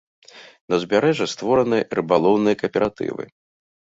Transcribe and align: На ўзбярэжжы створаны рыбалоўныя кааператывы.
На 0.73 0.79
ўзбярэжжы 0.79 1.27
створаны 1.33 1.77
рыбалоўныя 1.99 2.59
кааператывы. 2.61 3.23